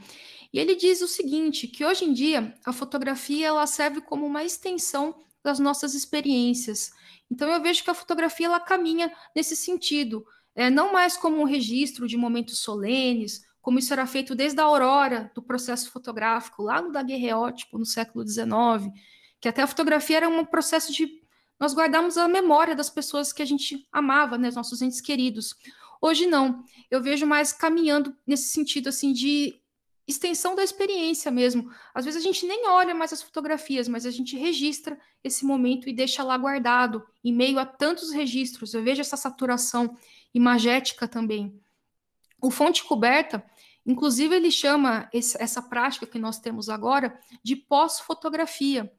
e 0.53 0.59
ele 0.59 0.75
diz 0.75 1.01
o 1.01 1.09
seguinte, 1.09 1.67
que 1.67 1.85
hoje 1.85 2.05
em 2.05 2.13
dia 2.13 2.55
a 2.65 2.73
fotografia 2.73 3.49
ela 3.49 3.67
serve 3.67 4.01
como 4.01 4.27
uma 4.27 4.45
extensão 4.45 5.15
das 5.43 5.59
nossas 5.59 5.95
experiências. 5.95 6.91
Então 7.31 7.49
eu 7.49 7.61
vejo 7.63 7.83
que 7.83 7.91
a 7.91 7.95
fotografia 7.95 8.47
ela 8.47 8.61
caminha 8.61 9.13
nesse 9.35 9.57
sentido 9.57 10.25
é, 10.55 10.71
não 10.71 10.93
mais 10.93 11.17
como 11.17 11.41
um 11.41 11.45
registro 11.45 12.07
de 12.07 12.17
momentos 12.17 12.59
solenes, 12.59 13.43
como 13.61 13.79
isso 13.79 13.93
era 13.93 14.07
feito 14.07 14.35
desde 14.35 14.61
a 14.61 14.65
aurora 14.65 15.31
do 15.35 15.43
processo 15.43 15.91
fotográfico, 15.91 16.63
lá 16.63 16.83
no 16.83 16.91
daguerreótipo, 16.91 17.79
no 17.79 17.87
século 17.87 18.27
XIX, 18.27 18.93
que 19.41 19.49
até 19.49 19.63
a 19.63 19.67
fotografia 19.67 20.19
era 20.19 20.29
um 20.29 20.45
processo 20.45 20.93
de 20.93 21.09
nós 21.59 21.75
guardarmos 21.75 22.19
a 22.19 22.27
memória 22.27 22.75
das 22.75 22.91
pessoas 22.91 23.33
que 23.33 23.41
a 23.41 23.45
gente 23.45 23.87
amava, 23.93 24.37
né, 24.37 24.51
nossos 24.53 24.83
entes 24.83 25.01
queridos. 25.01 25.55
Hoje 26.01 26.27
não, 26.27 26.65
eu 26.91 27.01
vejo 27.01 27.25
mais 27.25 27.53
caminhando 27.53 28.17
nesse 28.27 28.49
sentido 28.49 28.89
assim 28.89 29.13
de 29.13 29.62
extensão 30.07 30.55
da 30.55 30.65
experiência 30.65 31.31
mesmo. 31.31 31.71
Às 31.95 32.05
vezes 32.05 32.21
a 32.21 32.25
gente 32.25 32.47
nem 32.47 32.69
olha 32.69 32.95
mais 32.95 33.13
as 33.13 33.23
fotografias, 33.23 33.89
mas 33.89 34.05
a 34.05 34.11
gente 34.11 34.37
registra 34.37 34.99
esse 35.23 35.45
momento 35.45 35.89
e 35.89 35.93
deixa 35.93 36.23
lá 36.23 36.37
guardado, 36.37 37.05
em 37.23 37.33
meio 37.33 37.59
a 37.59 37.67
tantos 37.67 38.13
registros. 38.13 38.75
Eu 38.75 38.83
vejo 38.83 39.01
essa 39.01 39.17
saturação 39.17 39.97
imagética 40.35 41.07
também. 41.07 41.61
O 42.41 42.51
fonte 42.51 42.83
coberta, 42.85 43.45
inclusive, 43.87 44.35
ele 44.35 44.51
chama 44.51 45.09
esse, 45.13 45.41
essa 45.41 45.63
prática 45.63 46.07
que 46.07 46.19
nós 46.19 46.41
temos 46.41 46.69
agora 46.69 47.19
de 47.43 47.55
pós-fotografia. 47.55 48.93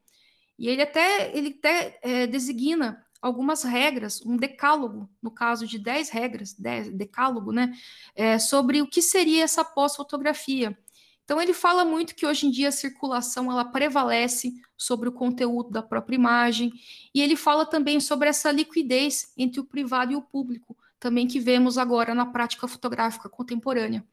E 0.58 0.70
ele 0.70 0.82
até, 0.82 1.36
ele 1.36 1.58
até 1.60 2.00
é, 2.02 2.28
designa 2.28 3.04
algumas 3.22 3.64
regras, 3.64 4.22
um 4.26 4.36
decálogo, 4.36 5.10
no 5.22 5.32
caso 5.32 5.66
de 5.66 5.80
10 5.80 6.10
regras, 6.10 6.54
10, 6.54 6.90
decálogo, 6.90 7.54
né, 7.54 7.74
é, 8.16 8.38
sobre 8.38 8.82
o 8.82 8.88
que 8.88 9.02
seria 9.02 9.46
essa 9.46 9.64
pós-fotografia. 9.64 10.78
Então 11.24 11.42
ele 11.42 11.54
fala 11.54 11.86
muito 11.86 12.16
que 12.16 12.26
hoje 12.26 12.48
em 12.48 12.52
dia 12.52 12.68
a 12.70 12.72
circulação 12.72 13.50
ela 13.52 13.64
prevalece 13.64 14.54
sobre 14.78 15.08
o 15.08 15.14
conteúdo 15.14 15.70
da 15.70 15.82
própria 15.82 16.16
imagem, 16.16 16.72
e 17.16 17.22
ele 17.22 17.36
fala 17.36 17.66
também 17.66 18.00
sobre 18.00 18.28
essa 18.28 18.52
liquidez 18.52 19.32
entre 19.38 19.60
o 19.60 19.66
privado 19.66 20.12
e 20.12 20.16
o 20.16 20.22
público, 20.22 20.76
também 21.00 21.28
que 21.28 21.40
vemos 21.40 21.78
agora 21.78 22.14
na 22.14 22.26
prática 22.26 22.68
fotográfica 22.68 23.30
contemporânea. 23.30 24.04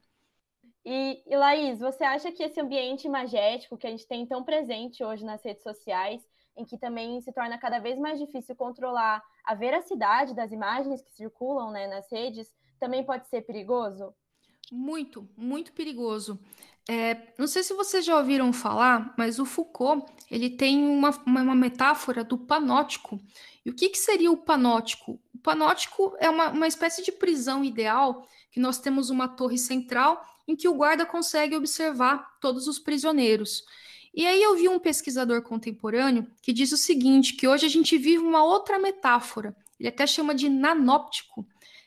E, 0.84 1.22
e 1.26 1.36
Laís, 1.36 1.78
você 1.78 2.04
acha 2.04 2.32
que 2.32 2.42
esse 2.42 2.60
ambiente 2.60 3.06
imagético 3.06 3.76
que 3.76 3.86
a 3.86 3.90
gente 3.90 4.06
tem 4.06 4.24
tão 4.24 4.42
presente 4.42 5.04
hoje 5.04 5.24
nas 5.24 5.44
redes 5.44 5.62
sociais, 5.62 6.22
em 6.56 6.64
que 6.64 6.78
também 6.78 7.20
se 7.20 7.32
torna 7.32 7.58
cada 7.58 7.78
vez 7.78 7.98
mais 7.98 8.18
difícil 8.18 8.54
controlar 8.56 9.22
a 9.44 9.54
veracidade 9.54 10.34
das 10.34 10.52
imagens 10.52 11.02
que 11.02 11.12
circulam 11.12 11.70
né, 11.70 11.86
nas 11.86 12.10
redes, 12.10 12.52
também 12.78 13.04
pode 13.04 13.28
ser 13.28 13.42
perigoso? 13.42 14.14
Muito, 14.72 15.28
muito 15.36 15.72
perigoso. 15.72 16.38
É, 16.92 17.16
não 17.38 17.46
sei 17.46 17.62
se 17.62 17.72
vocês 17.72 18.04
já 18.04 18.18
ouviram 18.18 18.52
falar, 18.52 19.14
mas 19.16 19.38
o 19.38 19.44
Foucault 19.44 20.04
ele 20.28 20.50
tem 20.50 20.84
uma, 20.84 21.10
uma 21.24 21.54
metáfora 21.54 22.24
do 22.24 22.36
panótico. 22.36 23.20
E 23.64 23.70
o 23.70 23.72
que, 23.72 23.90
que 23.90 23.96
seria 23.96 24.28
o 24.32 24.36
panótico? 24.36 25.20
O 25.32 25.38
panótico 25.38 26.16
é 26.18 26.28
uma, 26.28 26.48
uma 26.48 26.66
espécie 26.66 27.04
de 27.04 27.12
prisão 27.12 27.64
ideal 27.64 28.26
que 28.50 28.58
nós 28.58 28.80
temos 28.80 29.08
uma 29.08 29.28
torre 29.28 29.56
central 29.56 30.20
em 30.48 30.56
que 30.56 30.66
o 30.66 30.74
guarda 30.74 31.06
consegue 31.06 31.54
observar 31.54 32.40
todos 32.40 32.66
os 32.66 32.80
prisioneiros. 32.80 33.62
E 34.12 34.26
aí 34.26 34.42
eu 34.42 34.56
vi 34.56 34.68
um 34.68 34.80
pesquisador 34.80 35.42
contemporâneo 35.42 36.26
que 36.42 36.52
diz 36.52 36.72
o 36.72 36.76
seguinte, 36.76 37.34
que 37.34 37.46
hoje 37.46 37.66
a 37.66 37.70
gente 37.70 37.96
vive 37.96 38.18
uma 38.18 38.42
outra 38.42 38.80
metáfora. 38.80 39.54
Ele 39.78 39.88
até 39.88 40.08
chama 40.08 40.34
de 40.34 40.48
nanóptico, 40.48 41.46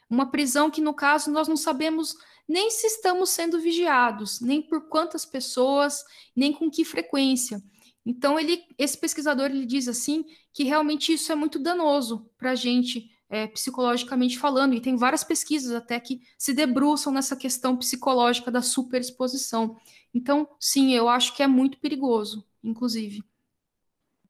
uma 0.09 0.31
prisão 0.31 0.71
que 0.71 0.79
no 0.79 0.93
caso 0.93 1.29
nós 1.29 1.49
não 1.49 1.57
sabemos 1.57 2.15
nem 2.47 2.69
se 2.69 2.87
estamos 2.87 3.29
sendo 3.29 3.59
vigiados, 3.59 4.41
nem 4.41 4.61
por 4.61 4.87
quantas 4.89 5.25
pessoas, 5.25 6.03
nem 6.35 6.51
com 6.51 6.69
que 6.69 6.83
frequência. 6.83 7.61
Então, 8.05 8.37
ele, 8.37 8.63
esse 8.77 8.97
pesquisador 8.97 9.45
ele 9.45 9.65
diz 9.65 9.87
assim 9.87 10.25
que 10.51 10.63
realmente 10.63 11.13
isso 11.13 11.31
é 11.31 11.35
muito 11.35 11.57
danoso 11.57 12.29
para 12.37 12.51
a 12.51 12.55
gente, 12.55 13.09
é, 13.29 13.47
psicologicamente 13.47 14.37
falando, 14.37 14.73
e 14.73 14.81
tem 14.81 14.95
várias 14.95 15.23
pesquisas 15.23 15.71
até 15.71 15.99
que 15.99 16.21
se 16.37 16.53
debruçam 16.53 17.13
nessa 17.13 17.35
questão 17.35 17.77
psicológica 17.77 18.51
da 18.51 18.61
superexposição. 18.61 19.77
Então, 20.13 20.47
sim, 20.59 20.93
eu 20.93 21.07
acho 21.07 21.35
que 21.35 21.41
é 21.41 21.47
muito 21.47 21.79
perigoso, 21.79 22.45
inclusive. 22.63 23.23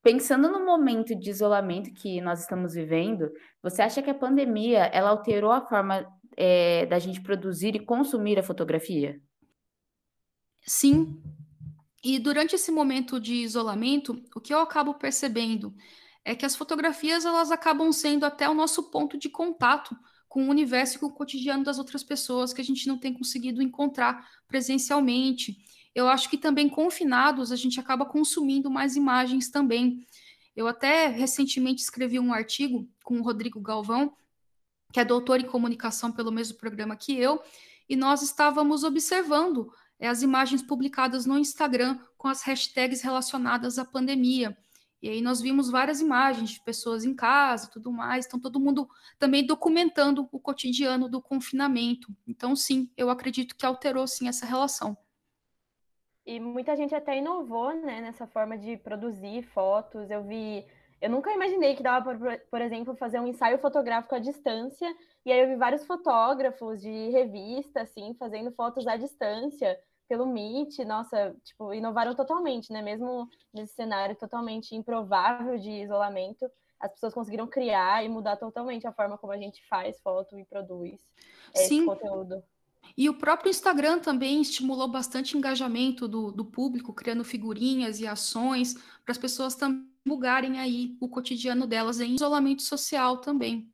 Pensando 0.03 0.49
no 0.49 0.65
momento 0.65 1.15
de 1.15 1.29
isolamento 1.29 1.93
que 1.93 2.21
nós 2.21 2.41
estamos 2.41 2.73
vivendo, 2.73 3.31
você 3.61 3.81
acha 3.81 4.01
que 4.01 4.09
a 4.09 4.13
pandemia 4.13 4.85
ela 4.93 5.09
alterou 5.09 5.51
a 5.51 5.61
forma 5.61 6.05
é, 6.37 6.85
da 6.85 6.99
gente 6.99 7.21
produzir 7.21 7.75
e 7.75 7.85
consumir 7.85 8.39
a 8.39 8.43
fotografia? 8.43 9.21
Sim. 10.65 11.21
E 12.03 12.19
durante 12.19 12.55
esse 12.55 12.71
momento 12.71 13.19
de 13.19 13.35
isolamento, 13.35 14.21
o 14.35 14.41
que 14.41 14.53
eu 14.53 14.59
acabo 14.59 14.93
percebendo 14.93 15.73
é 16.25 16.35
que 16.35 16.45
as 16.45 16.55
fotografias 16.55 17.25
elas 17.25 17.51
acabam 17.51 17.91
sendo 17.91 18.25
até 18.25 18.49
o 18.49 18.53
nosso 18.53 18.89
ponto 18.89 19.17
de 19.17 19.29
contato 19.29 19.95
com 20.27 20.47
o 20.47 20.49
universo 20.49 20.97
e 20.97 20.99
com 20.99 21.05
o 21.07 21.13
cotidiano 21.13 21.63
das 21.63 21.77
outras 21.77 22.03
pessoas 22.03 22.53
que 22.53 22.61
a 22.61 22.63
gente 22.63 22.87
não 22.87 22.97
tem 22.97 23.13
conseguido 23.13 23.61
encontrar 23.61 24.27
presencialmente. 24.47 25.57
Eu 25.93 26.07
acho 26.07 26.29
que 26.29 26.37
também 26.37 26.67
confinados 26.67 27.51
a 27.51 27.55
gente 27.55 27.79
acaba 27.79 28.05
consumindo 28.05 28.69
mais 28.69 28.95
imagens 28.95 29.49
também. 29.49 30.05
Eu 30.55 30.67
até 30.67 31.07
recentemente 31.07 31.81
escrevi 31.81 32.19
um 32.19 32.33
artigo 32.33 32.89
com 33.03 33.19
o 33.19 33.23
Rodrigo 33.23 33.61
Galvão 33.61 34.13
que 34.93 34.99
é 34.99 35.03
doutor 35.03 35.41
em 35.41 35.45
comunicação 35.45 36.11
pelo 36.11 36.31
mesmo 36.31 36.57
programa 36.57 36.95
que 36.95 37.17
eu, 37.17 37.41
e 37.89 37.95
nós 37.95 38.21
estávamos 38.21 38.83
observando 38.83 39.73
é, 39.99 40.07
as 40.07 40.21
imagens 40.21 40.61
publicadas 40.61 41.25
no 41.25 41.37
Instagram 41.37 41.99
com 42.15 42.27
as 42.27 42.43
hashtags 42.43 43.01
relacionadas 43.01 43.79
à 43.79 43.83
pandemia. 43.83 44.55
E 45.01 45.09
aí 45.09 45.21
nós 45.21 45.41
vimos 45.41 45.69
várias 45.69 45.99
imagens 45.99 46.51
de 46.51 46.63
pessoas 46.63 47.03
em 47.03 47.13
casa, 47.13 47.69
tudo 47.69 47.91
mais. 47.91 48.25
Então 48.25 48.39
todo 48.39 48.59
mundo 48.59 48.87
também 49.19 49.45
documentando 49.45 50.29
o 50.31 50.39
cotidiano 50.39 51.09
do 51.09 51.21
confinamento. 51.21 52.15
Então 52.25 52.55
sim, 52.55 52.89
eu 52.95 53.09
acredito 53.09 53.55
que 53.55 53.65
alterou 53.65 54.07
sim 54.07 54.29
essa 54.29 54.45
relação. 54.45 54.97
E 56.25 56.39
muita 56.39 56.75
gente 56.77 56.95
até 56.95 57.17
inovou, 57.17 57.75
né, 57.75 57.99
nessa 57.99 58.25
forma 58.25 58.57
de 58.57 58.77
produzir 58.77 59.43
fotos. 59.43 60.09
Eu 60.09 60.23
vi 60.23 60.65
eu 61.03 61.09
nunca 61.09 61.33
imaginei 61.33 61.75
que 61.75 61.83
dava, 61.83 62.15
por, 62.15 62.39
por 62.49 62.61
exemplo, 62.61 62.95
fazer 62.95 63.19
um 63.19 63.27
ensaio 63.27 63.59
fotográfico 63.59 64.15
à 64.15 64.19
distância. 64.19 64.87
E 65.25 65.33
aí 65.33 65.41
eu 65.41 65.49
vi 65.49 65.57
vários 65.57 65.85
fotógrafos 65.85 66.79
de 66.79 67.09
revista, 67.09 67.81
assim, 67.81 68.15
fazendo 68.17 68.53
fotos 68.53 68.87
à 68.87 68.95
distância 68.95 69.77
pelo 70.07 70.25
Meet. 70.25 70.79
Nossa, 70.85 71.35
tipo, 71.43 71.73
inovaram 71.73 72.15
totalmente, 72.15 72.71
né? 72.71 72.81
Mesmo 72.81 73.27
nesse 73.53 73.73
cenário 73.73 74.15
totalmente 74.15 74.77
improvável 74.77 75.59
de 75.59 75.69
isolamento, 75.71 76.49
as 76.79 76.93
pessoas 76.93 77.13
conseguiram 77.13 77.47
criar 77.47 78.05
e 78.05 78.07
mudar 78.07 78.37
totalmente 78.37 78.87
a 78.87 78.93
forma 78.93 79.17
como 79.17 79.33
a 79.33 79.37
gente 79.37 79.61
faz 79.67 79.99
foto 79.99 80.39
e 80.39 80.45
produz 80.45 81.01
esse 81.53 81.83
conteúdo. 81.83 82.41
E 82.95 83.09
o 83.09 83.17
próprio 83.17 83.49
Instagram 83.49 83.99
também 83.99 84.41
estimulou 84.41 84.87
bastante 84.87 85.37
engajamento 85.37 86.07
do, 86.07 86.31
do 86.31 86.45
público, 86.45 86.93
criando 86.93 87.25
figurinhas 87.25 87.99
e 87.99 88.07
ações 88.07 88.75
para 89.03 89.11
as 89.11 89.17
pessoas 89.17 89.55
também 89.55 89.92
divulgarem 90.05 90.59
aí 90.59 90.95
o 90.99 91.07
cotidiano 91.07 91.65
delas 91.65 91.99
em 91.99 92.15
isolamento 92.15 92.61
social 92.61 93.17
também. 93.17 93.69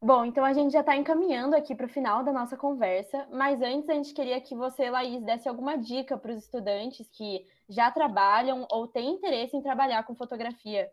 Bom, 0.00 0.24
então 0.24 0.44
a 0.44 0.52
gente 0.52 0.72
já 0.72 0.80
está 0.80 0.96
encaminhando 0.96 1.56
aqui 1.56 1.74
para 1.74 1.86
o 1.86 1.88
final 1.88 2.22
da 2.22 2.32
nossa 2.32 2.56
conversa, 2.56 3.26
mas 3.32 3.60
antes 3.60 3.88
a 3.88 3.94
gente 3.94 4.14
queria 4.14 4.40
que 4.40 4.54
você, 4.54 4.88
Laís, 4.88 5.22
desse 5.24 5.48
alguma 5.48 5.76
dica 5.76 6.16
para 6.16 6.32
os 6.32 6.44
estudantes 6.44 7.08
que 7.08 7.44
já 7.68 7.90
trabalham 7.90 8.64
ou 8.70 8.86
têm 8.86 9.14
interesse 9.14 9.56
em 9.56 9.62
trabalhar 9.62 10.04
com 10.04 10.14
fotografia. 10.14 10.88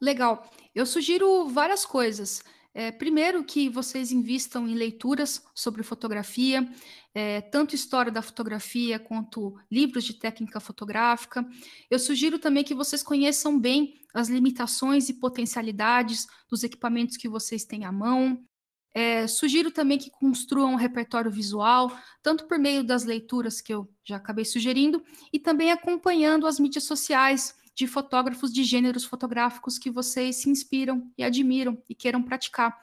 Legal. 0.00 0.44
Eu 0.72 0.86
sugiro 0.86 1.48
várias 1.48 1.84
coisas. 1.84 2.40
É, 2.78 2.92
primeiro, 2.92 3.42
que 3.42 3.68
vocês 3.68 4.12
invistam 4.12 4.68
em 4.68 4.74
leituras 4.76 5.42
sobre 5.52 5.82
fotografia, 5.82 6.64
é, 7.12 7.40
tanto 7.40 7.74
história 7.74 8.12
da 8.12 8.22
fotografia 8.22 9.00
quanto 9.00 9.58
livros 9.68 10.04
de 10.04 10.14
técnica 10.14 10.60
fotográfica. 10.60 11.44
Eu 11.90 11.98
sugiro 11.98 12.38
também 12.38 12.62
que 12.62 12.76
vocês 12.76 13.02
conheçam 13.02 13.58
bem 13.58 14.00
as 14.14 14.28
limitações 14.28 15.08
e 15.08 15.14
potencialidades 15.14 16.28
dos 16.48 16.62
equipamentos 16.62 17.16
que 17.16 17.28
vocês 17.28 17.64
têm 17.64 17.84
à 17.84 17.90
mão. 17.90 18.40
É, 18.94 19.26
sugiro 19.26 19.72
também 19.72 19.98
que 19.98 20.08
construam 20.12 20.74
um 20.74 20.76
repertório 20.76 21.32
visual, 21.32 21.90
tanto 22.22 22.46
por 22.46 22.60
meio 22.60 22.84
das 22.84 23.02
leituras 23.02 23.60
que 23.60 23.74
eu 23.74 23.92
já 24.04 24.18
acabei 24.18 24.44
sugerindo, 24.44 25.02
e 25.32 25.40
também 25.40 25.72
acompanhando 25.72 26.46
as 26.46 26.60
mídias 26.60 26.84
sociais 26.84 27.56
de 27.78 27.86
fotógrafos 27.86 28.52
de 28.52 28.64
gêneros 28.64 29.04
fotográficos 29.04 29.78
que 29.78 29.88
vocês 29.88 30.42
se 30.42 30.50
inspiram 30.50 31.08
e 31.16 31.22
admiram 31.22 31.80
e 31.88 31.94
queiram 31.94 32.20
praticar. 32.20 32.76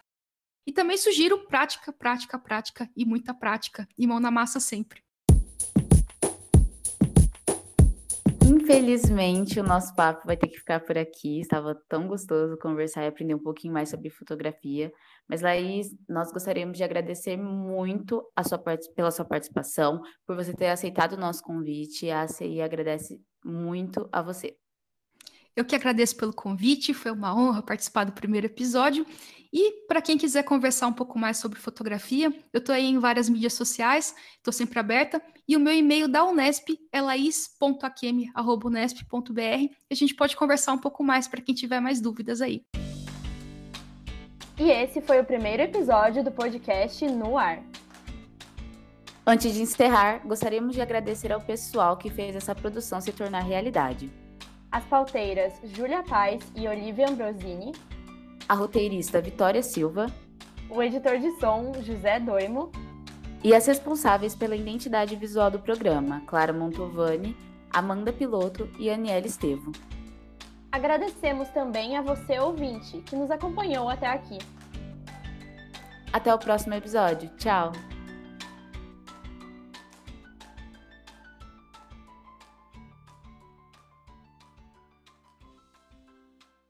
E 0.66 0.72
também 0.72 0.96
sugiro 0.96 1.46
prática, 1.48 1.92
prática, 1.92 2.40
prática 2.40 2.90
e 2.96 3.04
muita 3.04 3.34
prática, 3.34 3.86
e 3.98 4.08
mão 4.08 4.22
na 4.22 4.32
massa 4.32 4.58
sempre. 4.58 5.04
Infelizmente, 8.48 9.60
o 9.60 9.64
nosso 9.64 9.94
papo 9.96 10.26
vai 10.26 10.38
ter 10.38 10.48
que 10.48 10.60
ficar 10.60 10.80
por 10.80 10.98
aqui. 10.98 11.42
Estava 11.42 11.76
tão 11.90 12.08
gostoso 12.08 12.58
conversar 12.58 13.04
e 13.04 13.08
aprender 13.08 13.36
um 13.36 13.44
pouquinho 13.44 13.74
mais 13.74 13.90
sobre 13.90 14.10
fotografia. 14.10 14.94
Mas, 15.28 15.42
Laís, 15.42 15.88
nós 16.08 16.32
gostaríamos 16.32 16.78
de 16.78 16.86
agradecer 16.86 17.36
muito 17.36 18.26
sua, 18.48 18.64
pela 18.96 19.12
sua 19.12 19.26
participação, 19.26 20.02
por 20.26 20.38
você 20.38 20.54
ter 20.54 20.68
aceitado 20.68 21.14
o 21.14 21.20
nosso 21.20 21.44
convite. 21.44 22.10
A 22.10 22.22
ACI 22.22 22.62
agradece 22.62 23.22
muito 23.44 24.08
a 24.10 24.22
você. 24.22 24.56
Eu 25.56 25.64
que 25.64 25.74
agradeço 25.74 26.18
pelo 26.18 26.34
convite, 26.34 26.94
foi 26.94 27.12
uma 27.12 27.34
honra 27.34 27.62
participar 27.62 28.04
do 28.04 28.12
primeiro 28.12 28.48
episódio. 28.48 29.06
E 29.54 29.86
para 29.88 30.02
quem 30.02 30.18
quiser 30.18 30.44
conversar 30.44 30.88
um 30.88 30.94
pouco 30.94 31.18
mais 31.18 31.38
sobre 31.38 31.58
fotografia, 31.58 32.28
eu 32.52 32.58
estou 32.58 32.76
aí 32.76 32.86
em 32.86 33.00
várias 33.00 33.30
mídias 33.30 33.54
sociais, 33.54 34.14
estou 34.36 34.52
sempre 34.52 34.78
aberta. 34.80 35.22
E 35.48 35.56
o 35.56 35.60
meu 35.60 35.74
e-mail 35.74 36.10
da 36.10 36.26
Unesp 36.26 36.78
é 36.92 37.00
lais.akemi.unesp.br. 37.00 39.40
E 39.40 39.72
a 39.90 39.96
gente 39.96 40.14
pode 40.14 40.36
conversar 40.36 40.74
um 40.74 40.78
pouco 40.78 41.06
mais 41.06 41.26
para 41.26 41.42
quem 41.42 41.56
tiver 41.56 41.80
mais 41.80 42.02
dúvidas 42.02 42.42
aí. 42.42 42.66
E 44.58 44.70
esse 44.70 45.02
foi 45.02 45.22
o 45.22 45.24
primeiro 45.24 45.64
episódio 45.64 46.22
do 46.22 46.34
podcast 46.34 47.08
No 47.08 47.38
Ar. 47.38 47.64
Antes 49.26 49.54
de 49.54 49.62
encerrar, 49.62 50.20
gostaríamos 50.28 50.76
de 50.76 50.82
agradecer 50.82 51.32
ao 51.32 51.40
pessoal 51.40 51.96
que 51.96 52.10
fez 52.10 52.36
essa 52.36 52.54
produção 52.54 53.00
se 53.00 53.14
tornar 53.14 53.40
realidade. 53.40 54.12
As 54.76 54.84
pauteiras 54.84 55.54
Júlia 55.64 56.04
Paz 56.04 56.52
e 56.54 56.68
Olivia 56.68 57.08
Ambrosini. 57.08 57.72
A 58.46 58.54
roteirista 58.54 59.22
Vitória 59.22 59.64
Silva. 59.64 60.08
O 60.70 60.84
editor 60.84 61.18
de 61.18 61.32
som 61.40 61.72
José 61.82 62.20
Doimo. 62.20 62.74
E 63.42 63.56
as 63.56 63.66
responsáveis 63.66 64.36
pela 64.36 64.54
identidade 64.54 65.16
visual 65.16 65.50
do 65.50 65.60
programa, 65.60 66.24
Clara 66.28 66.52
Montovani, 66.52 67.38
Amanda 67.72 68.12
Piloto 68.12 68.70
e 68.78 68.90
Aniela 68.90 69.26
Estevo. 69.26 69.72
Agradecemos 70.70 71.48
também 71.52 71.96
a 71.96 72.02
você, 72.02 72.38
ouvinte, 72.38 72.98
que 73.04 73.16
nos 73.16 73.32
acompanhou 73.32 73.88
até 73.88 74.08
aqui. 74.08 74.40
Até 76.12 76.36
o 76.36 76.38
próximo 76.38 76.74
episódio. 76.74 77.30
Tchau! 77.38 77.72